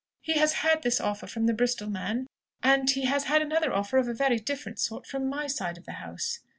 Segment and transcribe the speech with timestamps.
[0.19, 2.25] He has had this offer from the Bristol man,
[2.63, 5.85] and he has had another offer of a very different sort from my side of
[5.85, 6.39] the house."